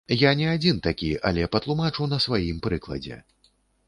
Я 0.19 0.29
не 0.37 0.45
адзін 0.53 0.77
такі, 0.87 1.09
але 1.29 1.45
патлумачу 1.55 2.07
на 2.13 2.17
сваім 2.25 2.57
прыкладзе. 2.67 3.19